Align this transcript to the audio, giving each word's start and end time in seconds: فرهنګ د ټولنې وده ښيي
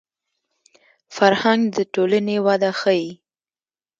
فرهنګ 1.15 1.61
د 1.75 1.77
ټولنې 1.93 2.37
وده 2.45 2.71
ښيي 2.79 3.07